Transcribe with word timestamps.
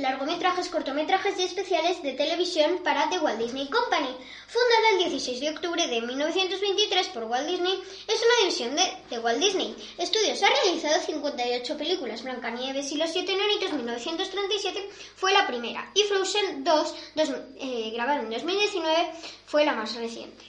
largometrajes, 0.00 0.68
cortometrajes 0.68 1.38
y 1.38 1.42
especiales 1.42 2.02
de 2.02 2.12
televisión 2.12 2.80
para 2.84 3.08
The 3.10 3.18
Walt 3.18 3.38
Disney 3.38 3.68
Company. 3.68 4.14
Fundada 4.46 4.90
el 4.92 5.10
16 5.10 5.40
de 5.40 5.50
octubre 5.50 5.86
de 5.86 6.00
1923 6.00 7.08
por 7.08 7.24
Walt 7.24 7.48
Disney, 7.48 7.82
es 8.06 8.22
una 8.22 8.38
división 8.40 8.76
de 8.76 8.82
The 9.10 9.18
Walt 9.18 9.38
Disney 9.38 9.76
Studios. 10.00 10.42
Ha 10.42 10.48
realizado 10.48 11.00
58 11.00 11.76
películas. 11.76 12.22
Blancanieves 12.22 12.90
y 12.92 12.96
los 12.96 13.10
Siete 13.10 13.32
Enanitos 13.32 13.72
1937 13.72 14.90
fue 15.16 15.32
la 15.32 15.46
primera 15.46 15.90
y 15.94 16.02
Frozen 16.04 16.64
2, 16.64 16.94
eh, 17.56 17.90
grabada 17.92 18.20
en 18.20 18.30
2019, 18.30 19.10
fue 19.46 19.64
la 19.64 19.74
más 19.74 19.94
reciente. 19.94 20.44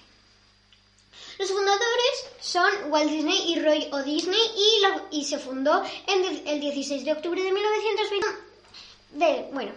Los 1.37 1.49
fundadores 1.51 2.25
son 2.41 2.91
Walt 2.91 3.09
Disney 3.09 3.53
y 3.53 3.59
Roy 3.59 3.87
O. 3.93 4.03
Disney 4.03 4.41
y, 5.11 5.23
se 5.23 5.39
fundó 5.39 5.81
el 6.05 6.59
16 6.59 7.05
de 7.05 7.13
octubre 7.13 7.41
de 7.41 7.51
1920 7.51 8.48
bueno, 9.11 9.71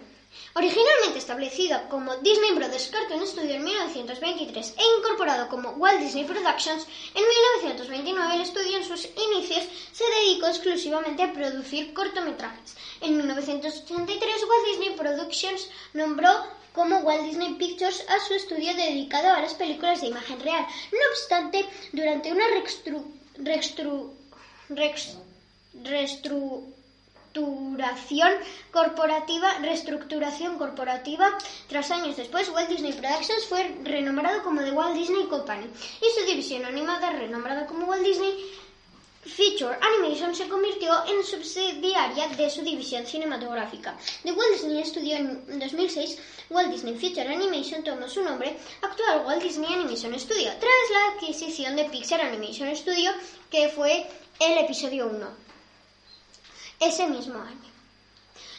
originalmente 0.55 1.19
establecido 1.19 1.88
como 1.88 2.16
Disney 2.16 2.52
Brothers 2.52 2.88
Cartoon 2.88 3.27
Studio 3.27 3.55
en 3.55 3.64
1923 3.64 4.74
e 4.77 4.98
incorporado 4.98 5.48
como 5.48 5.70
Walt 5.70 6.00
Disney 6.00 6.24
Productions, 6.24 6.86
en 7.14 7.22
1929 7.27 8.34
el 8.34 8.41
estudio 8.42 8.78
en 8.78 8.84
sus 8.84 9.06
inicios 9.06 9.64
se 9.92 10.05
dedicó 10.05 10.48
exclusivamente 10.48 11.22
a 11.22 11.33
producir 11.33 11.94
cortometrajes. 11.94 12.77
En 13.00 13.16
1983 13.16 14.44
Walt 14.48 14.66
Disney 14.66 14.97
Productions 14.97 15.69
nombró 15.94 16.30
como 16.74 16.98
Walt 16.98 17.24
Disney 17.24 17.55
Pictures 17.55 18.05
a 18.08 18.20
su 18.20 18.34
estudio 18.34 18.74
dedicado 18.74 19.30
a 19.30 19.41
las 19.41 19.55
películas 19.55 20.00
de 20.00 20.08
imagen 20.08 20.41
real. 20.41 20.67
No 20.91 20.98
obstante, 21.11 21.67
durante 21.92 22.33
una 22.33 22.48
reestructuración 27.34 28.33
corporativa, 28.70 29.58
reestructuración 29.61 30.58
corporativa. 30.58 31.39
Tras 31.69 31.91
años 31.91 32.16
después, 32.16 32.48
Walt 32.50 32.69
Disney 32.69 32.92
Productions 32.92 33.47
fue 33.47 33.74
renombrado 33.83 34.42
como 34.42 34.62
The 34.62 34.72
Walt 34.72 34.94
Disney 34.94 35.24
Company 35.27 35.66
y 36.00 36.20
su 36.20 36.27
división 36.27 36.64
animada, 36.64 37.11
renombrada 37.11 37.66
como 37.66 37.86
Walt 37.86 38.05
Disney 38.05 38.34
Feature 39.24 39.78
Animation, 39.80 40.34
se 40.34 40.48
convirtió 40.48 40.92
en 41.06 41.22
subsidiaria 41.22 42.27
de 42.28 42.50
su 42.50 42.62
división 42.62 43.06
cinematográfica. 43.06 43.96
The 44.24 44.33
Walt 44.33 44.52
Disney 44.52 44.84
Studio 44.84 45.17
en 45.17 45.58
2006, 45.61 46.19
Walt 46.50 46.70
Disney 46.70 46.96
Feature 46.96 47.33
Animation 47.33 47.84
tomó 47.84 48.08
su 48.08 48.22
nombre 48.22 48.56
actual 48.83 49.24
Walt 49.24 49.42
Disney 49.42 49.72
Animation 49.72 50.19
Studio, 50.19 50.50
tras 50.58 50.91
la 50.91 51.14
adquisición 51.14 51.77
de 51.77 51.84
Pixar 51.84 52.20
Animation 52.20 52.74
Studio, 52.77 53.12
que 53.48 53.69
fue 53.69 54.06
el 54.41 54.58
episodio 54.58 55.06
1 55.06 55.52
ese 56.83 57.06
mismo 57.06 57.41
año. 57.41 57.72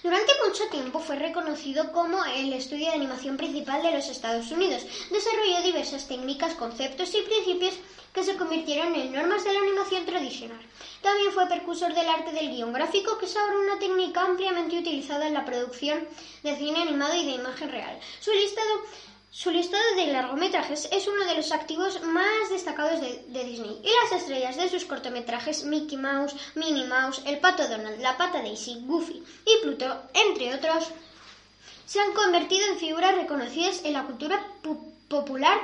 Durante 0.03 0.33
mucho 0.45 0.67
tiempo 0.69 0.99
fue 0.99 1.15
reconocido 1.15 1.91
como 1.93 2.23
el 2.25 2.51
estudio 2.51 2.87
de 2.87 2.95
animación 2.95 3.37
principal 3.37 3.81
de 3.81 3.93
los 3.93 4.09
Estados 4.09 4.51
Unidos. 4.51 4.85
Desarrolló 5.09 5.61
diversas 5.61 6.07
técnicas, 6.09 6.55
conceptos 6.55 7.13
y 7.15 7.21
principios 7.21 7.75
que 8.13 8.23
se 8.23 8.35
convirtieron 8.35 8.93
en 8.95 9.13
normas 9.13 9.43
de 9.43 9.53
la 9.53 9.59
animación 9.59 10.05
tradicional. 10.05 10.59
También 11.01 11.31
fue 11.31 11.47
precursor 11.47 11.93
del 11.93 12.09
arte 12.09 12.33
del 12.33 12.49
guion 12.49 12.73
gráfico, 12.73 13.17
que 13.17 13.25
es 13.25 13.35
ahora 13.35 13.57
una 13.57 13.79
técnica 13.79 14.25
ampliamente 14.25 14.77
utilizada 14.77 15.25
en 15.25 15.33
la 15.33 15.45
producción 15.45 16.05
de 16.43 16.55
cine 16.57 16.81
animado 16.81 17.15
y 17.15 17.25
de 17.25 17.31
imagen 17.31 17.71
real. 17.71 17.99
Su 18.19 18.31
listado 18.31 18.81
su 19.33 19.49
listado 19.49 19.95
de 19.95 20.13
largometrajes 20.13 20.87
es 20.91 21.07
uno 21.07 21.25
de 21.25 21.33
los 21.33 21.51
activos 21.51 21.99
más 22.03 22.51
destacados 22.51 23.01
de, 23.01 23.43
Disney 23.43 23.81
y 23.83 23.89
las 24.03 24.21
estrellas 24.21 24.55
de 24.57 24.69
sus 24.69 24.85
cortometrajes 24.85 25.63
Mickey 25.65 25.97
Mouse, 25.97 26.35
Minnie 26.53 26.85
Mouse, 26.85 27.19
El 27.25 27.39
Pato 27.39 27.67
Donald, 27.67 27.99
La 27.99 28.15
Pata 28.15 28.43
Daisy, 28.43 28.77
Goofy 28.85 29.23
y 29.43 29.63
Pluto, 29.63 30.03
entre 30.13 30.53
otros, 30.53 30.89
se 31.87 31.99
han 31.99 32.13
convertido 32.13 32.67
en 32.67 32.77
figuras 32.77 33.15
reconocidas 33.15 33.81
en 33.83 33.93
la 33.93 34.03
cultura 34.03 34.39
popular 35.07 35.59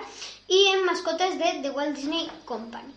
y 0.47 0.65
en 0.65 0.83
mascotas 0.83 1.37
de 1.37 1.59
The 1.61 1.69
Walt 1.69 1.95
Disney 1.95 2.27
Company. 2.45 2.91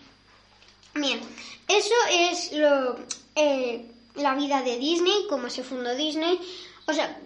Bien, 0.95 1.21
eso 1.69 1.95
es 2.11 2.51
lo, 2.53 2.97
eh, 3.35 3.91
la 4.15 4.35
vida 4.37 4.63
de 4.63 4.79
Disney, 4.79 5.27
cómo 5.29 5.51
se 5.51 5.65
fundó 5.65 5.95
Disney, 5.95 6.41
o 6.87 6.95
sea, 6.95 7.21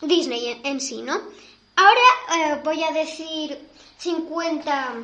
Disney 0.00 0.60
en 0.62 0.80
sí, 0.80 1.02
¿no? 1.02 1.20
Ahora 1.78 2.00
eh, 2.34 2.60
voy 2.64 2.82
a 2.82 2.90
decir 2.90 3.56
50 3.98 4.94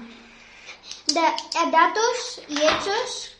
datos 1.70 2.40
y 2.48 2.54
hechos 2.54 3.30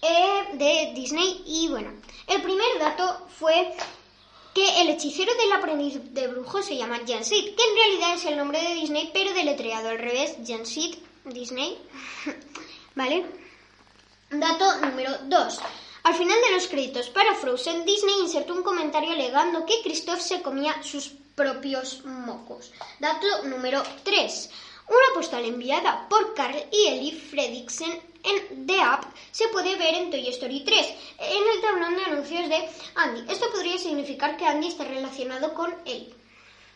eh, 0.00 0.44
de 0.54 0.92
Disney. 0.94 1.42
Y 1.44 1.68
bueno, 1.68 1.92
el 2.26 2.40
primer 2.40 2.78
dato 2.78 3.26
fue 3.38 3.74
que 4.54 4.80
el 4.80 4.88
hechicero 4.88 5.34
del 5.34 5.52
aprendiz 5.52 6.00
de 6.14 6.28
brujo 6.28 6.62
se 6.62 6.78
llama 6.78 7.00
Jan 7.06 7.22
que 7.22 7.50
en 7.50 7.76
realidad 7.76 8.14
es 8.14 8.24
el 8.24 8.38
nombre 8.38 8.58
de 8.62 8.74
Disney, 8.74 9.10
pero 9.12 9.34
deletreado 9.34 9.90
al 9.90 9.98
revés, 9.98 10.36
Jan 10.46 10.64
Disney. 11.26 11.76
¿Vale? 12.94 13.26
Dato 14.30 14.76
número 14.80 15.10
2. 15.24 15.60
Al 16.04 16.14
final 16.14 16.40
de 16.40 16.52
los 16.52 16.68
créditos 16.68 17.10
para 17.10 17.34
Frozen, 17.34 17.84
Disney 17.84 18.20
insertó 18.20 18.54
un 18.54 18.62
comentario 18.62 19.10
alegando 19.10 19.66
que 19.66 19.82
Christoph 19.82 20.20
se 20.20 20.40
comía 20.40 20.82
sus 20.82 21.12
propios 21.34 22.04
mocos. 22.04 22.72
Dato 22.98 23.44
número 23.44 23.82
3. 24.04 24.50
Una 24.88 25.14
postal 25.14 25.44
enviada 25.44 26.06
por 26.08 26.34
Carl 26.34 26.56
y 26.70 26.88
Ellie 26.88 27.12
Fredricksen 27.12 28.00
en 28.24 28.66
The 28.66 28.80
App 28.80 29.04
se 29.30 29.48
puede 29.48 29.76
ver 29.76 29.94
en 29.94 30.10
Toy 30.10 30.28
Story 30.28 30.64
3, 30.64 30.86
en 31.18 31.48
el 31.54 31.60
tablón 31.60 31.96
de 31.96 32.04
anuncios 32.04 32.48
de 32.48 32.68
Andy. 32.96 33.32
Esto 33.32 33.50
podría 33.50 33.78
significar 33.78 34.36
que 34.36 34.46
Andy 34.46 34.68
está 34.68 34.84
relacionado 34.84 35.54
con 35.54 35.74
Ellie. 35.84 36.14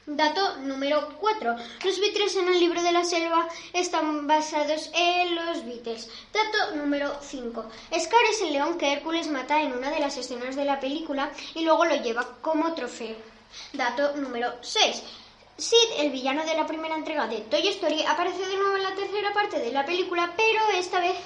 Dato 0.07 0.59
número 0.59 1.17
4. 1.19 1.57
Los 1.85 1.99
Beatles 1.99 2.37
en 2.37 2.47
el 2.47 2.61
libro 2.61 2.81
de 2.81 2.93
la 2.93 3.05
selva 3.05 3.49
están 3.73 4.29
basados 4.29 4.89
en 4.95 5.35
los 5.35 5.65
Beatles. 5.65 6.09
Dato 6.33 6.77
número 6.77 7.19
5. 7.21 7.69
Scar 7.99 8.25
es 8.31 8.41
el 8.43 8.53
león 8.53 8.79
que 8.79 8.93
Hércules 8.93 9.29
mata 9.29 9.61
en 9.61 9.73
una 9.73 9.91
de 9.91 9.99
las 9.99 10.17
escenas 10.17 10.55
de 10.55 10.65
la 10.65 10.79
película 10.79 11.33
y 11.57 11.65
luego 11.65 11.85
lo 11.85 11.97
lleva 11.97 12.39
como 12.41 12.73
trofeo. 12.75 13.36
Dato 13.73 14.17
número 14.17 14.55
6. 14.61 15.03
Sid, 15.59 15.91
el 15.99 16.11
villano 16.11 16.45
de 16.45 16.55
la 16.55 16.67
primera 16.67 16.97
entrega 16.97 17.27
de 17.27 17.41
Toy 17.41 17.67
Story, 17.69 18.03
aparece 18.03 18.47
de 18.47 18.57
nuevo 18.57 18.77
en 18.77 18.83
la 18.83 18.95
tercera 18.95 19.33
parte 19.33 19.59
de 19.59 19.73
la 19.73 19.87
película, 19.87 20.35
pero 20.37 20.61
esta 20.75 21.01
vez 21.01 21.17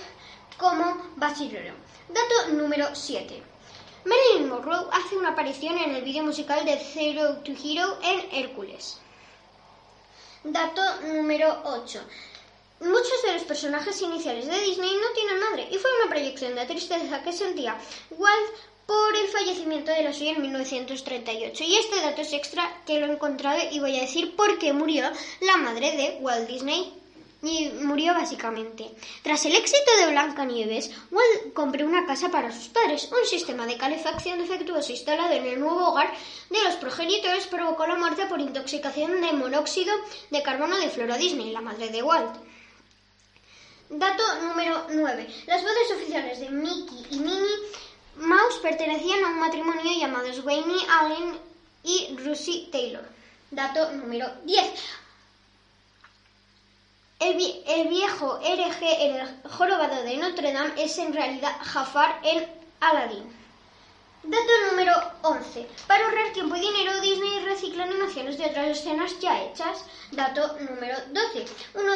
como 0.57 1.11
basilero. 1.17 1.75
Dato 2.09 2.53
número 2.53 2.95
7. 2.95 3.43
Marilyn 4.05 4.49
Monroe 4.49 4.87
hace 4.93 5.17
una 5.17 5.31
aparición 5.31 5.77
en 5.79 5.97
el 5.97 6.03
vídeo 6.03 6.23
musical 6.23 6.65
de 6.65 6.79
Zero 6.79 7.39
to 7.39 7.53
Hero 7.53 7.99
en 8.03 8.29
Hércules. 8.33 8.99
Dato 10.45 10.83
número 11.03 11.63
8. 11.65 12.01
Muchos 12.81 13.23
de 13.25 13.35
los 13.35 13.43
personajes 13.43 14.01
iniciales 14.01 14.47
de 14.47 14.59
Disney 14.61 14.95
no 14.95 15.13
tienen 15.15 15.39
madre 15.39 15.69
y 15.71 15.77
fue 15.77 15.91
una 16.01 16.09
proyección 16.09 16.55
de 16.55 16.65
tristeza 16.65 17.23
que 17.23 17.33
sentía 17.33 17.77
Walt 18.11 18.55
por 18.91 19.17
el 19.17 19.28
fallecimiento 19.28 19.92
de 19.92 20.03
la 20.03 20.13
suya 20.13 20.33
en 20.33 20.42
1938. 20.42 21.63
Y 21.63 21.77
este 21.77 22.01
dato 22.01 22.22
es 22.22 22.33
extra 22.33 22.83
que 22.84 22.98
lo 22.98 23.07
he 23.07 23.13
encontrado 23.13 23.60
y 23.71 23.78
voy 23.78 23.97
a 23.97 24.01
decir 24.01 24.34
por 24.34 24.59
qué 24.59 24.72
murió 24.72 25.09
la 25.42 25.57
madre 25.59 25.97
de 25.97 26.19
Walt 26.21 26.48
Disney 26.48 26.92
y 27.41 27.69
murió 27.69 28.15
básicamente. 28.15 28.91
Tras 29.22 29.47
el 29.47 29.54
éxito 29.54 29.92
de 30.01 30.10
Blancanieves, 30.10 30.91
Walt 31.13 31.53
compró 31.54 31.87
una 31.87 32.04
casa 32.04 32.31
para 32.31 32.51
sus 32.51 32.66
padres. 32.66 33.09
Un 33.13 33.25
sistema 33.28 33.65
de 33.65 33.77
calefacción 33.77 34.41
defectuoso 34.41 34.91
instalado 34.91 35.34
en 35.34 35.47
el 35.47 35.60
nuevo 35.60 35.91
hogar 35.91 36.13
de 36.48 36.65
los 36.65 36.75
progenitores 36.75 37.47
provocó 37.47 37.87
la 37.87 37.95
muerte 37.95 38.27
por 38.27 38.41
intoxicación 38.41 39.21
de 39.21 39.33
monóxido 39.34 39.95
de 40.31 40.42
carbono 40.42 40.77
de 40.77 40.91
Flora 40.91 41.16
Disney, 41.16 41.53
la 41.53 41.60
madre 41.60 41.91
de 41.91 42.03
Walt. 42.03 42.34
Dato 43.89 44.22
número 44.42 44.87
9. 44.91 45.28
Las 45.47 45.63
bodas 45.63 45.92
oficiales 45.97 46.41
de 46.41 46.51
Mickey 46.51 47.07
y 47.13 47.21
Minnie 47.21 47.90
Mouse 48.21 48.59
pertenecían 48.59 49.25
a 49.25 49.28
un 49.28 49.41
matrimonio 49.41 49.99
llamado 49.99 50.28
Wayne 50.45 50.75
Allen 50.91 51.39
y 51.83 52.15
Russie 52.19 52.69
Taylor. 52.71 53.03
Dato 53.51 53.93
número 53.93 54.27
10. 54.45 54.67
El, 57.21 57.89
viejo 57.89 58.39
hereje, 58.43 59.07
el 59.07 59.51
jorobado 59.51 60.03
de 60.03 60.19
Notre 60.19 60.53
Dame, 60.53 60.72
es 60.77 60.99
en 60.99 61.15
realidad 61.15 61.57
Jafar 61.63 62.21
el 62.22 62.47
Aladdin. 62.81 63.25
Dato 64.23 64.53
número 64.71 64.93
11. 65.23 65.66
Para 65.87 66.05
ahorrar 66.05 66.33
tiempo 66.34 66.57
y 66.57 66.61
dinero, 66.61 67.01
Disney 67.01 67.41
recicla 67.41 67.84
animaciones 67.84 68.37
de 68.37 68.47
otras 68.47 68.69
escenas 68.69 69.19
ya 69.19 69.43
hechas. 69.45 69.87
Dato 70.13 70.59
número 70.59 70.99
12. 71.11 71.47
Uno 71.75 71.95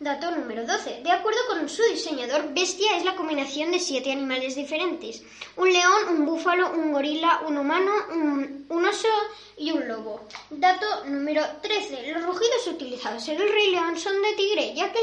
Dato 0.00 0.30
número 0.30 0.64
12. 0.64 1.00
De 1.02 1.10
acuerdo 1.10 1.40
con 1.48 1.68
su 1.68 1.82
diseñador, 1.82 2.54
bestia 2.54 2.96
es 2.96 3.04
la 3.04 3.16
combinación 3.16 3.72
de 3.72 3.80
siete 3.80 4.12
animales 4.12 4.54
diferentes. 4.54 5.24
Un 5.56 5.72
león, 5.72 6.08
un 6.10 6.24
búfalo, 6.24 6.70
un 6.70 6.92
gorila, 6.92 7.40
un 7.48 7.58
humano, 7.58 7.90
un, 8.10 8.86
oso 8.86 9.08
y 9.56 9.72
un 9.72 9.88
lobo. 9.88 10.20
Dato 10.50 11.04
número 11.06 11.44
13. 11.62 12.12
Los 12.12 12.22
rugidos 12.22 12.68
utilizados 12.68 13.26
en 13.26 13.40
el 13.40 13.52
Rey 13.52 13.72
León 13.72 13.98
son 13.98 14.22
de 14.22 14.34
tigre, 14.34 14.72
ya 14.72 14.92
que, 14.92 15.00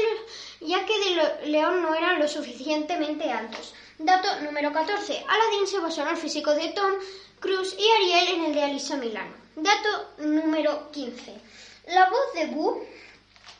ya 0.62 0.86
que 0.86 0.98
de 0.98 1.50
león 1.50 1.82
no 1.82 1.94
eran 1.94 2.18
lo 2.18 2.26
suficientemente 2.26 3.30
altos. 3.30 3.74
Dato 3.98 4.40
número 4.40 4.72
14. 4.72 5.24
Aladdin 5.28 5.66
se 5.66 5.78
basó 5.78 6.04
en 6.04 6.08
el 6.08 6.16
físico 6.16 6.54
de 6.54 6.68
Tom 6.68 6.92
Cruise 7.38 7.76
y 7.78 7.86
Ariel 7.90 8.38
en 8.38 8.44
el 8.46 8.54
de 8.54 8.62
Alisa 8.62 8.96
Milano. 8.96 9.34
Dato 9.56 10.14
número 10.20 10.90
15. 10.90 11.34
La 11.88 12.08
voz 12.08 12.32
de 12.34 12.46
Boo 12.46 12.82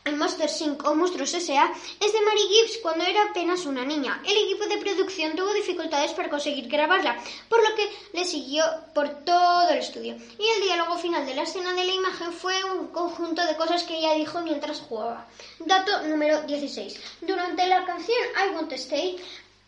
en 0.06 0.19
Monster 0.19 0.49
Inc. 0.61 0.87
o 0.87 0.94
Monstruos 0.94 1.35
S.A. 1.35 1.73
es 2.00 2.12
de 2.12 2.20
Mary 2.23 2.47
Gibbs 2.49 2.79
cuando 2.81 3.05
era 3.05 3.25
apenas 3.25 3.67
una 3.67 3.85
niña. 3.85 4.23
El 4.25 4.37
equipo 4.44 4.64
de 4.67 4.79
producción 4.79 5.35
tuvo 5.35 5.53
dificultades 5.53 6.12
para 6.12 6.31
conseguir 6.31 6.69
grabarla, 6.69 7.19
por 7.49 7.58
lo 7.58 7.75
que 7.75 7.91
le 8.14 8.25
siguió 8.25 8.64
por 8.94 9.08
todo 9.25 9.69
el 9.70 9.79
estudio. 9.79 10.14
Y 10.38 10.49
el 10.49 10.62
diálogo 10.62 10.97
final 10.99 11.26
de 11.26 11.35
la 11.35 11.43
escena 11.43 11.75
de 11.75 11.85
la 11.85 11.93
imagen 11.93 12.32
fue 12.32 12.62
un 12.64 12.87
conjunto 12.88 13.44
de 13.44 13.56
cosas 13.56 13.82
que 13.82 13.99
ella 13.99 14.14
dijo 14.14 14.41
mientras 14.41 14.81
jugaba. 14.81 15.26
Dato 15.58 16.03
número 16.05 16.43
16. 16.43 17.00
Durante 17.23 17.67
la 17.67 17.85
canción 17.85 18.19
I 18.37 18.55
Want 18.55 18.69
to 18.69 18.76
Stay, 18.76 19.17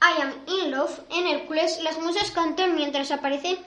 I 0.01 0.23
Am 0.23 0.33
in 0.47 0.71
Love, 0.71 1.01
en 1.11 1.27
Hércules, 1.27 1.81
las 1.83 1.99
musas 1.99 2.31
cantan 2.31 2.77
mientras 2.77 3.11
aparecen 3.11 3.59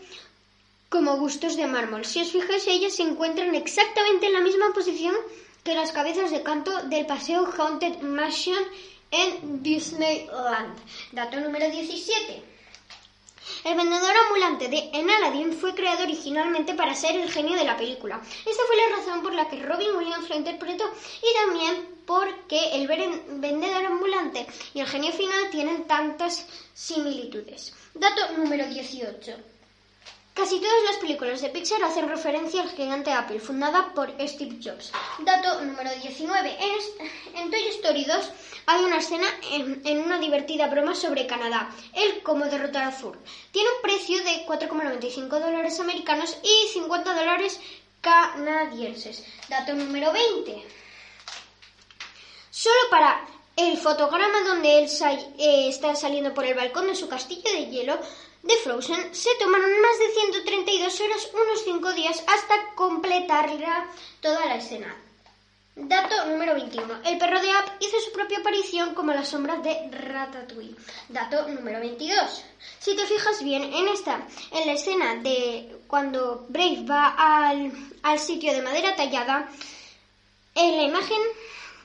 como 0.88 1.18
gustos 1.18 1.58
de 1.58 1.68
mármol. 1.68 2.06
Si 2.06 2.22
os 2.22 2.32
fijáis, 2.32 2.68
ellas 2.68 2.96
se 2.96 3.04
encuentran 3.04 3.56
exactamente 3.56 4.28
en 4.28 4.34
la 4.34 4.42
misma 4.42 4.74
posición 4.74 5.16
que 5.64 5.76
las 5.76 5.92
cabezas 5.92 6.32
de 6.32 6.44
canto 6.44 6.84
del 6.84 7.06
paseo 7.06 7.46
Haunted 7.58 8.02
Mansion 8.02 8.64
en 9.12 9.62
Disneyland. 9.62 10.78
Dato 11.12 11.40
número 11.40 11.70
17. 11.70 12.44
El 13.64 13.76
vendedor 13.76 14.14
ambulante 14.26 14.70
de 14.70 14.90
En 14.94 15.10
Aladdin 15.10 15.54
fue 15.54 15.76
creado 15.76 16.04
originalmente 16.04 16.74
para 16.74 16.96
ser 16.96 17.16
el 17.16 17.30
genio 17.30 17.56
de 17.56 17.66
la 17.66 17.78
película. 17.78 18.22
Esta 18.46 18.64
fue 18.66 18.78
la 18.78 18.98
razón 18.98 19.22
por 19.22 19.34
la 19.34 19.50
que 19.50 19.62
Robin 19.62 19.96
Williams 19.96 20.30
lo 20.30 20.36
interpretó 20.36 20.86
y 21.22 21.34
también 21.46 22.04
porque 22.06 22.72
el 22.74 22.88
vendedor 22.88 23.86
ambulante 23.86 24.48
y 24.74 24.80
el 24.80 24.88
genio 24.88 25.12
final 25.12 25.50
tienen 25.52 25.86
tantas 25.86 26.48
similitudes. 26.74 27.74
Dato 27.94 28.38
número 28.38 28.66
18. 28.66 29.51
Casi 30.34 30.62
todas 30.62 30.84
las 30.86 30.96
películas 30.98 31.42
de 31.42 31.50
Pixar 31.50 31.84
hacen 31.84 32.08
referencia 32.08 32.62
al 32.62 32.70
gigante 32.70 33.12
Apple, 33.12 33.40
fundada 33.42 33.94
por 33.94 34.10
Steve 34.26 34.60
Jobs. 34.64 34.92
Dato 35.20 35.62
número 35.62 35.90
19. 36.02 36.58
En, 37.36 37.52
Toy 37.52 37.68
Story 37.68 38.06
2 38.06 38.32
hay 38.66 38.84
una 38.84 39.00
escena 39.00 39.28
en, 39.52 40.00
una 40.00 40.20
divertida 40.20 40.68
broma 40.68 40.96
sobre 40.96 41.28
Canadá, 41.28 41.70
el 41.94 42.24
cómo 42.24 42.46
derrotar 42.46 42.84
a 42.84 42.92
Zur. 42.94 43.20
Tiene 43.52 43.70
un 43.76 43.82
precio 43.82 44.24
de 44.24 44.46
4,95 44.46 45.28
dólares 45.28 45.80
americanos 45.82 46.38
y 46.42 46.70
50 46.70 47.14
dólares 47.14 47.60
canadienses. 48.00 49.26
Dato 49.50 49.74
número 49.74 50.14
20. 50.14 50.64
Solo 52.52 52.80
para 52.90 53.28
el 53.58 53.78
fotograma 53.78 54.42
donde 54.48 54.80
él 54.80 54.90
eh, 55.38 55.68
está 55.68 55.94
saliendo 55.94 56.34
por 56.34 56.46
el 56.46 56.54
balcón 56.54 56.88
de 56.88 56.96
su 56.96 57.10
castillo 57.10 57.52
de 57.52 57.66
hielo 57.66 58.00
de 58.44 58.56
Frozen 58.58 59.14
se 59.14 59.30
tomaron 59.40 59.82
más 59.82 60.00
de 60.00 60.10
132 60.14 61.02
horas, 61.02 61.30
unos 61.34 61.64
5 61.64 61.94
días, 61.94 62.24
hasta 62.28 62.74
completarla 62.76 63.88
toda 64.22 64.46
la 64.46 64.56
escena. 64.56 64.96
Dato 65.76 66.26
número 66.26 66.54
21. 66.54 67.02
El 67.06 67.18
perro 67.18 67.42
de 67.42 67.50
App 67.50 67.82
hizo 67.82 68.00
su 68.02 68.12
propia 68.12 68.40
aparición 68.40 68.94
como 68.94 69.14
la 69.14 69.24
sombra 69.24 69.56
de 69.58 69.90
Ratatouille. 69.90 70.76
Dato 71.08 71.48
número 71.48 71.80
22. 71.80 72.44
Si 72.80 72.96
te 72.96 73.06
fijas 73.06 73.42
bien 73.42 73.64
en 73.64 73.88
esta, 73.88 74.28
en 74.52 74.68
la 74.68 74.74
escena 74.74 75.16
de 75.16 75.80
cuando 75.88 76.46
Brave 76.50 76.84
va 76.90 77.16
al, 77.18 77.72
al 78.04 78.20
sitio 78.20 78.52
de 78.52 78.62
madera 78.62 78.96
tallada, 78.96 79.50
en 80.56 80.78
la 80.78 80.84
imagen 80.84 81.22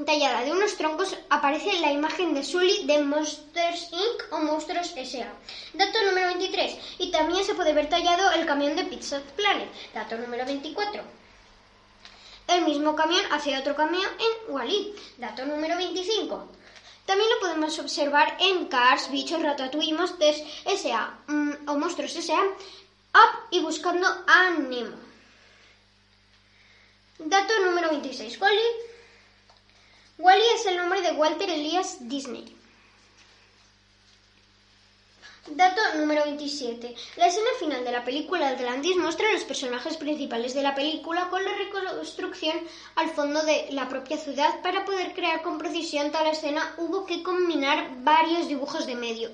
tallada 0.04 0.42
de 0.42 0.52
unos 0.52 0.76
troncos 0.76 1.16
aparece 1.30 1.80
la 1.80 1.92
imagen 1.92 2.34
de 2.34 2.42
Sully 2.42 2.84
de 2.86 3.02
Monsters 3.02 3.88
Inc. 3.92 4.32
o 4.32 4.38
Monstruos 4.40 4.92
S.A. 4.94 5.32
Dato 5.72 5.98
número 6.04 6.26
23. 6.28 6.78
Y 6.98 7.10
también 7.10 7.44
se 7.44 7.54
puede 7.54 7.72
ver 7.72 7.88
tallado 7.88 8.32
el 8.32 8.44
camión 8.44 8.76
de 8.76 8.84
Pizza 8.84 9.22
Planet. 9.36 9.68
Dato 9.94 10.18
número 10.18 10.44
24. 10.44 11.02
El 12.48 12.62
mismo 12.62 12.94
camión 12.94 13.24
hace 13.32 13.56
otro 13.58 13.74
camión 13.74 14.04
en 14.18 14.54
Wally. 14.54 14.94
Dato 15.16 15.46
número 15.46 15.76
25. 15.76 16.48
También 17.06 17.30
lo 17.30 17.40
podemos 17.40 17.78
observar 17.78 18.36
en 18.40 18.66
Cars, 18.66 19.10
Bichos, 19.10 19.42
Ratatouille, 19.42 19.94
Monsters 19.94 20.42
S.A. 20.66 21.18
Mm, 21.28 21.68
o 21.68 21.78
Monstruos 21.78 22.16
S.A. 22.16 22.42
Up 22.42 23.48
y 23.50 23.60
buscando 23.60 24.06
a 24.26 24.50
Nemo. 24.50 24.96
Dato 27.18 27.58
número 27.64 27.88
26. 27.90 28.38
Wally 28.40 28.60
Wally 30.18 30.44
es 30.54 30.64
el 30.64 30.78
nombre 30.78 31.02
de 31.02 31.12
Walter 31.12 31.50
Elias 31.50 31.98
Disney. 32.00 32.56
Dato 35.48 35.80
número 35.98 36.24
27. 36.24 36.94
La 37.16 37.26
escena 37.26 37.50
final 37.60 37.84
de 37.84 37.92
la 37.92 38.02
película 38.02 38.48
Atlantis 38.48 38.96
muestra 38.96 39.28
a 39.28 39.32
los 39.32 39.44
personajes 39.44 39.98
principales 39.98 40.54
de 40.54 40.62
la 40.62 40.74
película 40.74 41.28
con 41.28 41.44
la 41.44 41.52
reconstrucción 41.54 42.56
al 42.94 43.10
fondo 43.10 43.44
de 43.44 43.68
la 43.72 43.90
propia 43.90 44.16
ciudad. 44.16 44.60
Para 44.62 44.86
poder 44.86 45.12
crear 45.12 45.42
con 45.42 45.58
precisión 45.58 46.10
tal 46.10 46.26
escena 46.28 46.74
hubo 46.78 47.04
que 47.04 47.22
combinar 47.22 48.02
varios 48.02 48.48
dibujos 48.48 48.86
de 48.86 48.96
medio 48.96 49.30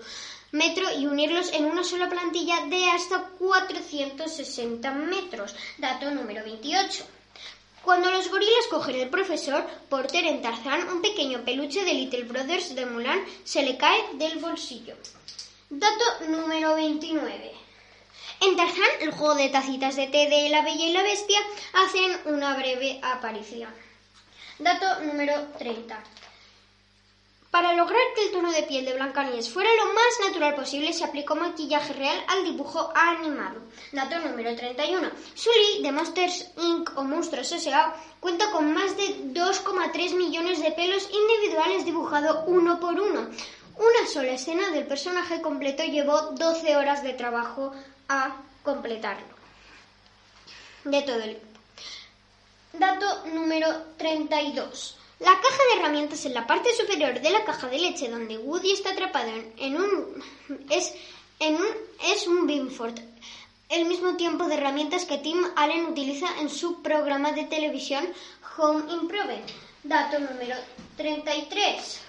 metro 0.51 0.85
y 0.99 1.07
unirlos 1.07 1.51
en 1.53 1.65
una 1.65 1.85
sola 1.85 2.09
plantilla 2.09 2.67
de 2.67 2.91
hasta 2.91 3.31
460 3.39 4.91
metros. 4.93 5.55
Dato 5.79 6.11
número 6.11 6.45
28. 6.45 7.22
Cuando 7.85 8.13
los 8.13 8.31
gorilas 8.31 8.67
cogen 8.71 8.97
el 8.97 9.11
profesor 9.11 9.67
Porter 9.89 10.25
en 10.25 10.41
Tarzán, 10.41 10.89
un 10.89 11.03
pequeño 11.03 11.45
peluche 11.45 11.85
de 11.85 11.95
Little 11.95 12.25
Brothers 12.25 12.77
de 12.77 12.87
Mulan 12.87 13.25
se 13.43 13.65
le 13.65 13.77
cae 13.77 14.05
del 14.15 14.39
bolsillo. 14.39 14.95
Dato 15.69 16.05
número 16.29 16.77
29. 16.77 17.53
En 18.41 18.57
Tarzán, 18.57 18.91
el 19.01 19.11
juego 19.11 19.35
de 19.35 19.49
tacitas 19.49 19.97
de 19.97 20.07
té 20.07 20.29
de 20.29 20.49
La 20.49 20.63
Bella 20.63 20.87
y 20.87 20.93
la 20.93 21.03
Bestia 21.03 21.41
hacen 21.73 22.21
una 22.27 22.55
breve 22.55 23.01
aparición. 23.03 23.75
Dato 24.61 25.01
número 25.01 25.49
30. 25.59 26.05
Para 27.53 27.75
lograr 27.75 28.01
que 28.15 28.25
el 28.25 28.33
tono 28.33 28.51
de 28.51 28.63
piel 28.63 28.87
de 28.87 28.95
Blancanieves 28.95 29.51
fuera 29.51 29.69
lo 29.75 29.93
más 29.93 30.21
natural 30.27 30.55
posible, 30.55 30.91
se 30.95 31.05
aplicó 31.05 31.35
maquillaje 31.35 31.93
real 31.93 32.25
al 32.29 32.45
dibujo 32.45 32.91
animado. 32.95 33.61
Dato 33.93 34.19
número 34.21 34.57
31. 34.57 35.11
Sully 35.35 35.83
de 35.83 35.93
Monsters 35.93 36.51
Inc. 36.57 36.97
o 36.97 37.05
Monstruos 37.05 37.53
S.A. 37.53 37.95
cuenta 38.21 38.51
con 38.53 38.73
más 38.73 38.97
de 38.97 39.35
2,3 39.35 40.17
millones 40.17 40.63
de 40.63 40.73
pelos 40.73 41.07
individuales 41.13 41.85
dibujados 41.85 42.45
uno 42.47 42.81
por 42.81 42.99
uno. 42.99 43.29
Una 43.77 44.07
sola 44.11 44.33
escena 44.33 44.71
del 44.71 44.87
personaje 44.87 45.43
completo 45.43 45.85
llevó 45.85 46.31
12 46.31 46.75
horas 46.75 47.03
de 47.03 47.13
trabajo 47.13 47.75
a 48.09 48.35
completarlo. 48.63 49.27
De 50.85 51.03
todo 51.03 51.21
el 51.21 51.39
Dato 52.73 53.27
número 53.27 53.69
32. 53.99 55.02
La 55.23 55.41
caja 55.41 55.63
de 55.69 55.81
herramientas 55.81 56.25
en 56.25 56.35
la 56.35 56.49
parte 56.49 56.75
superior 56.75 57.21
de 57.21 57.31
la 57.31 57.45
caja 57.45 57.69
de 57.69 57.79
leche 57.79 58.09
donde 58.09 58.39
Woody 58.39 58.73
está 58.73 58.91
atrapado 58.91 59.31
en 59.57 59.77
un 59.77 60.25
es 60.69 60.93
en 61.39 61.55
un 61.55 61.67
es 62.13 62.27
un 62.27 62.45
Binford, 62.49 62.99
el 63.69 63.85
mismo 63.85 64.17
tiempo 64.17 64.47
de 64.47 64.57
herramientas 64.57 65.05
que 65.05 65.19
Tim 65.19 65.39
Allen 65.55 65.87
utiliza 65.87 66.27
en 66.41 66.51
su 66.51 66.83
programa 66.83 67.31
de 67.31 67.45
televisión 67.45 68.05
Home 68.59 68.93
Improvement. 68.93 69.49
Dato 69.85 70.19
número 70.19 70.57
33. 70.97 72.01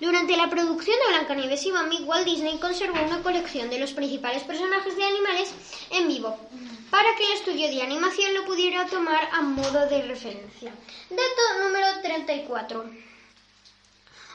Durante 0.00 0.34
la 0.34 0.48
producción 0.48 0.96
de 1.00 1.18
Blancanieves 1.18 1.66
y 1.66 1.70
Bambi, 1.70 1.98
Walt 2.04 2.24
Disney 2.24 2.58
conservó 2.58 3.02
una 3.04 3.22
colección 3.22 3.68
de 3.68 3.78
los 3.78 3.92
principales 3.92 4.42
personajes 4.44 4.96
de 4.96 5.04
animales 5.04 5.52
en 5.90 6.08
vivo 6.08 6.38
para 6.90 7.14
que 7.16 7.24
el 7.24 7.32
estudio 7.32 7.68
de 7.68 7.82
animación 7.82 8.34
lo 8.34 8.44
pudiera 8.44 8.86
tomar 8.86 9.28
a 9.32 9.42
modo 9.42 9.86
de 9.88 10.02
referencia. 10.02 10.72
Dato 11.10 11.64
número 11.64 11.86
34. 12.02 13.08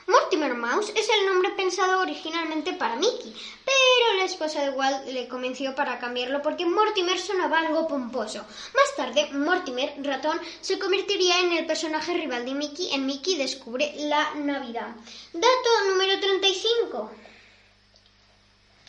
Mortimer 0.06 0.54
Mouse 0.56 0.92
es 0.96 1.08
el 1.10 1.26
nombre 1.28 1.52
pensado 1.52 2.02
originalmente 2.02 2.74
para 2.74 2.98
Mickey, 2.98 3.34
pero 3.64 4.18
la 4.18 4.26
esposa 4.26 4.62
de 4.62 4.72
Walt 4.72 5.08
le 5.08 5.30
convenció 5.30 5.74
para 5.76 5.98
cambiarlo 5.98 6.42
porque 6.42 6.66
Mortimer 6.66 7.18
sonaba 7.18 7.60
algo 7.60 7.88
pomposo. 7.88 8.40
Más 8.40 8.96
tarde, 8.98 9.30
Mortimer, 9.32 9.94
ratón, 10.04 10.40
se 10.60 10.78
convertiría 10.78 11.40
en 11.40 11.54
el 11.54 11.66
personaje 11.66 12.14
rival 12.14 12.46
de 12.46 12.54
Mickey 12.54 12.94
en 12.94 13.06
Mickey 13.06 13.38
descubre 13.38 13.94
la 13.96 14.34
Navidad. 14.36 14.94
Dato 15.32 15.70
número 15.88 16.20
35. 16.20 17.12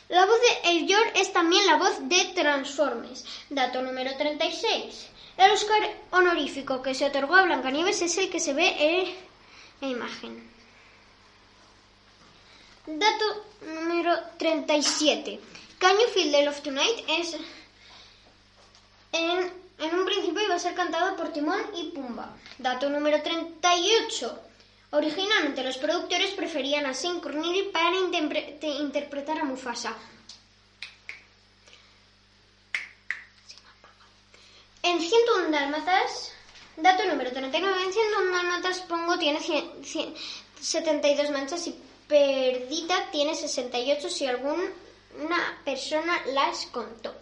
La 0.08 0.26
voz 0.26 0.38
de 0.40 0.70
El 0.70 0.86
York 0.86 1.12
es 1.14 1.32
también 1.32 1.66
la 1.66 1.76
voz 1.76 2.08
de 2.08 2.24
Transformers. 2.34 3.24
Dato 3.48 3.80
número 3.80 4.14
36. 4.16 5.08
El 5.36 5.50
Oscar 5.50 5.82
honorífico 6.10 6.82
que 6.82 6.94
se 6.94 7.06
otorgó 7.06 7.36
a 7.36 7.42
Blancanieves 7.42 8.02
es 8.02 8.16
el 8.18 8.30
que 8.30 8.38
se 8.38 8.52
ve 8.52 8.74
en 8.78 9.14
la 9.80 9.88
imagen. 9.88 10.50
Dato 12.86 13.44
número 13.62 14.14
37. 14.38 15.40
Can 15.78 15.96
You 15.96 16.08
Feel 16.12 16.30
the 16.30 16.44
Love 16.44 16.60
Tonight 16.60 17.04
es 17.08 17.36
en, 19.12 19.52
en 19.78 19.94
un 19.98 20.04
principio 20.04 20.42
iba 20.44 20.54
a 20.54 20.58
ser 20.58 20.74
cantado 20.74 21.16
por 21.16 21.32
Timón 21.32 21.60
y 21.74 21.90
Pumba. 21.90 22.36
Dato 22.58 22.90
número 22.90 23.22
38. 23.22 24.43
Originalmente 24.94 25.64
los 25.64 25.76
productores 25.78 26.30
preferían 26.30 26.86
a 26.86 26.94
Sean 26.94 27.18
Connery 27.18 27.70
para 27.72 27.96
interpretar 27.96 29.38
a 29.38 29.44
Mufasa. 29.44 29.92
En 34.84 35.00
101 35.00 35.50
dálmatas, 35.50 36.30
dato 36.76 37.04
número 37.06 37.32
39, 37.32 37.82
en 37.86 37.92
101 37.92 38.36
dálmatas 38.36 38.80
Pongo 38.82 39.18
tiene 39.18 39.40
72 40.60 41.30
manchas 41.30 41.66
y 41.66 41.74
Perdita 42.06 43.10
tiene 43.10 43.34
68 43.34 44.08
si 44.08 44.26
alguna 44.26 44.70
persona 45.64 46.22
las 46.26 46.66
contó. 46.66 47.12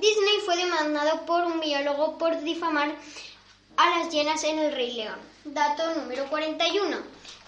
Disney 0.00 0.40
fue 0.44 0.56
demandado 0.56 1.24
por 1.26 1.44
un 1.44 1.60
biólogo 1.60 2.18
por 2.18 2.40
difamar 2.42 2.96
a 3.76 3.98
las 3.98 4.12
llenas 4.12 4.44
en 4.44 4.58
el 4.58 4.72
Rey 4.72 4.92
León. 4.92 5.18
Dato 5.44 5.94
número 5.94 6.26
41. 6.28 6.88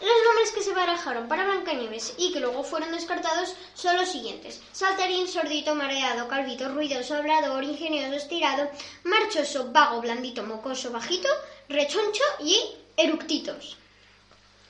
Los 0.00 0.25
nombres 0.25 0.52
que 0.54 0.62
se 0.62 0.75
barajaron 0.75 1.28
para 1.28 1.45
Blancanieves 1.45 2.14
y 2.18 2.33
que 2.33 2.40
luego 2.40 2.62
fueron 2.62 2.92
descartados 2.92 3.54
son 3.75 3.97
los 3.97 4.11
siguientes. 4.11 4.61
Saltarín, 4.73 5.26
sordito, 5.26 5.75
mareado, 5.75 6.28
calvito, 6.28 6.68
ruidoso, 6.68 7.14
hablador, 7.14 7.64
ingenioso, 7.64 8.12
estirado, 8.14 8.71
marchoso, 9.04 9.73
vago, 9.73 10.02
blandito, 10.02 10.42
mocoso, 10.42 10.90
bajito, 10.90 11.28
rechoncho 11.68 12.25
y 12.40 12.59
eructitos. 12.97 13.78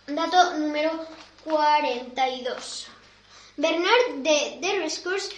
Dato 0.06 0.54
número 0.58 1.04
42. 1.44 2.86
Bernard 3.56 4.14
de 4.18 4.58
Derrescours 4.60 5.30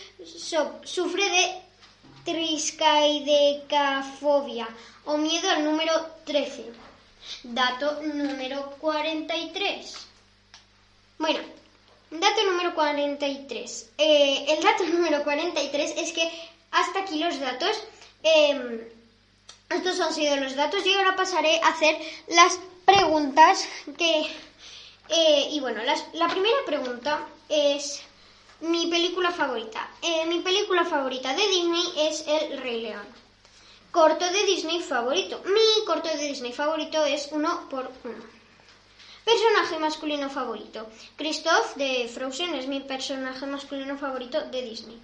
sufre 0.85 1.31
de 1.31 1.68
triscaidecafobia 2.29 4.69
o 5.07 5.17
miedo 5.17 5.49
al 5.51 5.65
número 5.65 5.93
13. 6.27 6.71
Dato 7.43 8.03
número 8.03 8.77
43. 8.81 9.97
Bueno, 11.19 11.41
dato 12.11 12.45
número 12.45 12.75
43. 12.75 13.93
Eh, 13.97 14.45
el 14.49 14.63
dato 14.63 14.85
número 14.95 15.25
43 15.25 15.95
es 15.97 16.13
que 16.13 16.31
hasta 16.71 17.01
aquí 17.01 17.19
los 17.19 17.41
datos. 17.41 17.83
Em, 18.23 18.81
estos 19.71 19.99
han 20.01 20.13
sido 20.13 20.37
los 20.37 20.55
datos 20.55 20.85
y 20.85 20.93
ahora 20.95 21.17
pasaré 21.17 21.63
a 21.63 21.69
hacer 21.69 21.97
las 22.29 22.59
preguntas 22.85 23.67
que... 23.97 24.27
Eh, 25.11 25.49
y 25.53 25.61
bueno, 25.61 25.81
la 26.13 26.29
primera 26.29 26.59
pregunta 26.67 27.27
es 27.49 28.03
mi 28.61 28.87
película 28.87 29.31
favorita. 29.31 29.88
Eh, 30.03 30.27
mi 30.27 30.41
película 30.41 30.85
favorita 30.85 31.35
de 31.35 31.47
Disney 31.47 31.93
es 31.97 32.25
El 32.27 32.59
Rey 32.59 32.83
León. 32.83 33.07
Corto 33.91 34.25
de 34.27 34.45
Disney 34.45 34.81
favorito. 34.83 35.43
Mi 35.45 35.85
corto 35.87 36.09
de 36.09 36.29
Disney 36.29 36.53
favorito 36.53 37.05
es 37.05 37.29
uno 37.33 37.69
por 37.69 37.91
uno. 38.05 38.25
Personaje 39.25 39.79
masculino 39.79 40.31
favorito. 40.31 40.88
Christoph 41.17 41.77
de 41.77 42.09
Frozen 42.12 42.55
es 42.55 42.67
mi 42.67 42.81
personaje 42.81 43.47
masculino 43.47 43.97
favorito 43.97 44.41
de 44.41 44.62
Disney. 44.62 44.99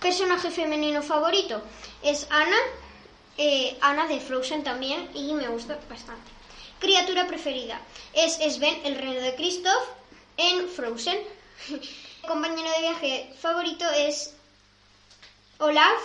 Personaje 0.00 0.50
femenino 0.50 1.02
favorito 1.02 1.62
es 2.02 2.26
Anna. 2.30 2.56
Eh, 3.36 3.76
Anna 3.80 4.06
de 4.06 4.20
Frozen 4.20 4.64
también 4.64 5.10
y 5.14 5.32
me 5.34 5.48
gusta 5.48 5.78
bastante. 5.88 6.30
Criatura 6.78 7.26
preferida 7.26 7.80
es 8.12 8.34
Sven, 8.34 8.80
el 8.84 8.96
reino 8.96 9.20
de 9.20 9.34
Christoph, 9.34 9.88
en 10.36 10.68
Frozen. 10.68 11.18
compañero 12.26 12.70
de 12.70 12.80
viaje 12.80 13.34
favorito 13.40 13.84
es 13.90 14.34
Olaf, 15.58 16.00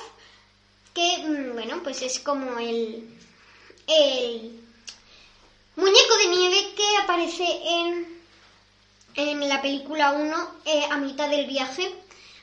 que, 0.93 1.17
mm, 1.19 1.53
bueno, 1.53 1.81
pues 1.83 2.01
es 2.01 2.19
como 2.19 2.57
el, 2.59 3.17
el 3.88 4.59
muñeco 5.75 6.17
de 6.17 6.27
nieve 6.27 6.74
que 6.75 6.97
aparece 7.03 7.45
en, 7.63 8.21
en 9.15 9.50
la 9.50 9.62
película 9.62 10.12
1 10.12 10.51
eh, 10.65 10.85
a 10.89 10.97
mitad 10.97 11.29
del 11.29 11.47
viaje. 11.47 11.93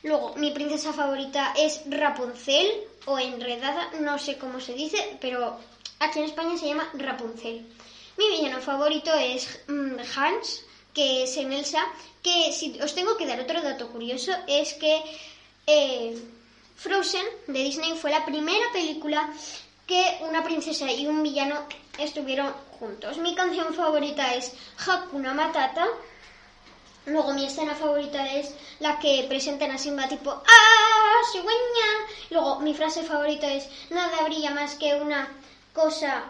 Luego, 0.02 0.34
mi 0.36 0.50
princesa 0.50 0.92
favorita 0.92 1.54
es 1.56 1.82
Rapunzel 1.86 2.84
o 3.06 3.18
Enredada, 3.18 3.90
no 4.00 4.18
sé 4.18 4.36
cómo 4.36 4.60
se 4.60 4.74
dice, 4.74 5.18
pero 5.20 5.58
aquí 5.98 6.18
en 6.18 6.24
España 6.26 6.56
se 6.56 6.66
llama 6.66 6.90
Rapunzel. 6.94 7.66
Mi 8.16 8.28
villano 8.28 8.60
favorito 8.60 9.12
es 9.14 9.60
mm, 9.68 9.96
Hans, 10.16 10.64
que 10.94 11.24
es 11.24 11.36
en 11.36 11.52
Elsa, 11.52 11.84
que 12.22 12.52
si 12.52 12.80
os 12.80 12.94
tengo 12.94 13.16
que 13.16 13.26
dar 13.26 13.40
otro 13.40 13.62
dato 13.62 13.88
curioso 13.88 14.32
es 14.46 14.74
que 14.74 15.02
eh, 15.66 16.16
Frozen 16.76 17.24
de 17.46 17.60
Disney 17.60 17.96
fue 17.96 18.10
la 18.10 18.24
primera 18.24 18.66
película 18.72 19.32
que 19.86 20.18
una 20.22 20.42
princesa 20.42 20.90
y 20.90 21.06
un 21.06 21.22
villano 21.22 21.66
estuvieron 21.98 22.52
juntos. 22.78 23.18
Mi 23.18 23.34
canción 23.34 23.74
favorita 23.74 24.34
es 24.34 24.52
Hakuna 24.86 25.34
Matata. 25.34 25.86
Luego 27.06 27.34
mi 27.34 27.46
escena 27.46 27.74
favorita 27.74 28.32
es 28.32 28.54
la 28.78 28.98
que 28.98 29.26
presentan 29.28 29.72
a 29.72 29.78
Simba 29.78 30.08
tipo 30.08 30.30
¡Ah, 30.30 31.20
cigüeña! 31.32 31.90
Luego 32.30 32.60
mi 32.60 32.74
frase 32.74 33.02
favorita 33.02 33.52
es 33.52 33.68
Nada 33.90 34.22
brilla 34.24 34.50
más 34.50 34.74
que 34.76 34.94
una 34.94 35.28
cosa... 35.72 36.24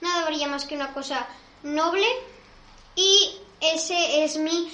Nada 0.00 0.26
brilla 0.26 0.48
más 0.48 0.64
que 0.64 0.76
una 0.76 0.92
cosa 0.92 1.26
noble. 1.62 2.06
Y 2.96 3.36
ese 3.60 4.24
es 4.24 4.36
mi 4.38 4.70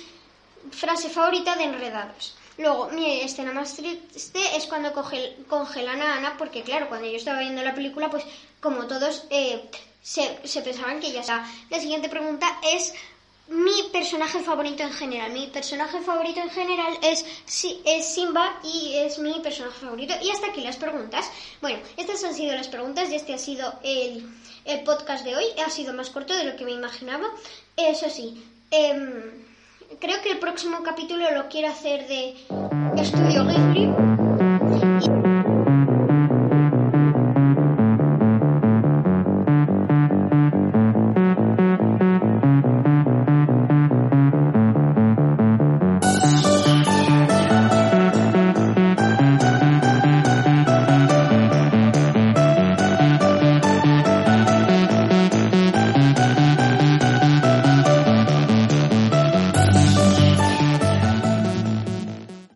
frase 0.70 1.08
favorita 1.08 1.56
de 1.56 1.64
Enredados. 1.64 2.36
Luego, 2.58 2.88
mi 2.88 3.22
escena 3.22 3.52
más 3.52 3.74
triste 3.74 4.40
es 4.54 4.66
cuando 4.66 4.92
congelan 4.92 6.02
a 6.02 6.16
Ana, 6.16 6.36
porque 6.36 6.62
claro, 6.62 6.88
cuando 6.88 7.06
yo 7.08 7.16
estaba 7.16 7.40
viendo 7.40 7.62
la 7.62 7.74
película, 7.74 8.10
pues 8.10 8.24
como 8.60 8.86
todos 8.86 9.24
eh, 9.30 9.70
se, 10.02 10.38
pensaban 10.62 11.00
que 11.00 11.12
ya 11.12 11.20
está. 11.20 11.46
La 11.70 11.80
siguiente 11.80 12.08
pregunta 12.08 12.58
es 12.62 12.92
mi 13.50 13.90
personaje 13.92 14.40
favorito 14.40 14.82
en 14.82 14.92
general. 14.92 15.32
Mi 15.32 15.48
personaje 15.48 16.00
favorito 16.00 16.40
en 16.40 16.50
general 16.50 16.98
es, 17.02 17.24
es 17.84 18.06
Simba 18.06 18.58
y 18.64 18.94
es 18.94 19.18
mi 19.18 19.34
personaje 19.40 19.78
favorito. 19.78 20.14
Y 20.22 20.30
hasta 20.30 20.48
aquí 20.48 20.62
las 20.62 20.76
preguntas. 20.76 21.30
Bueno, 21.60 21.78
estas 21.96 22.24
han 22.24 22.34
sido 22.34 22.54
las 22.54 22.68
preguntas 22.68 23.10
y 23.10 23.16
este 23.16 23.34
ha 23.34 23.38
sido 23.38 23.74
el, 23.82 24.26
el 24.64 24.80
podcast 24.84 25.24
de 25.24 25.36
hoy. 25.36 25.44
Ha 25.64 25.70
sido 25.70 25.92
más 25.92 26.10
corto 26.10 26.34
de 26.34 26.44
lo 26.44 26.56
que 26.56 26.64
me 26.64 26.72
imaginaba. 26.72 27.26
Eso 27.76 28.08
sí, 28.08 28.42
Em, 28.70 29.42
creo 29.98 30.22
que 30.22 30.30
el 30.30 30.38
próximo 30.38 30.82
capítulo 30.84 31.28
lo 31.32 31.48
quiero 31.48 31.68
hacer 31.68 32.06
de 32.06 32.36
Estudio 32.96 33.44
Ghibli 33.44 34.09